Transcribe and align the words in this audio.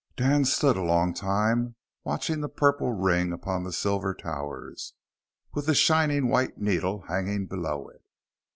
Dan 0.15 0.45
stood 0.45 0.77
a 0.77 0.81
long 0.81 1.13
time, 1.13 1.75
watching 2.03 2.41
the 2.41 2.49
purple 2.49 2.91
ring 2.91 3.31
upon 3.31 3.63
the 3.63 3.71
silver 3.71 4.15
towers, 4.15 4.95
with 5.53 5.67
the 5.67 5.75
shining 5.75 6.27
white 6.27 6.57
needle 6.57 7.01
hanging 7.01 7.45
below 7.45 7.87
it. 7.87 8.01